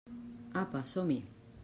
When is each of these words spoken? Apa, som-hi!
Apa, 0.63 0.79
som-hi! 0.91 1.21